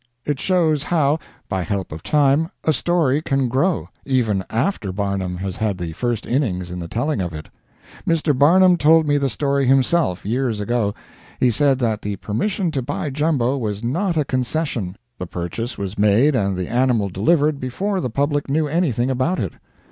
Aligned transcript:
It 0.25 0.39
shows 0.39 0.81
how, 0.81 1.19
by 1.47 1.61
help 1.61 1.91
of 1.91 2.01
time, 2.01 2.49
a 2.63 2.73
story 2.73 3.21
can 3.21 3.47
grow 3.47 3.89
even 4.03 4.43
after 4.49 4.91
Barnum 4.91 5.37
has 5.37 5.57
had 5.57 5.77
the 5.77 5.91
first 5.91 6.25
innings 6.25 6.71
in 6.71 6.79
the 6.79 6.87
telling 6.87 7.21
of 7.21 7.33
it. 7.33 7.49
Mr. 8.07 8.35
Barnum 8.35 8.77
told 8.77 9.07
me 9.07 9.19
the 9.19 9.29
story 9.29 9.67
himself, 9.67 10.25
years 10.25 10.59
ago. 10.59 10.95
He 11.39 11.51
said 11.51 11.77
that 11.77 12.01
the 12.01 12.15
permission 12.15 12.71
to 12.71 12.81
buy 12.81 13.11
Jumbo 13.11 13.59
was 13.59 13.83
not 13.83 14.17
a 14.17 14.25
concession; 14.25 14.95
the 15.19 15.27
purchase 15.27 15.77
was 15.77 15.99
made 15.99 16.33
and 16.33 16.57
the 16.57 16.67
animal 16.67 17.09
delivered 17.09 17.59
before 17.59 18.01
the 18.01 18.09
public 18.09 18.49
knew 18.49 18.67
anything 18.67 19.11
about 19.11 19.39
it. 19.39 19.53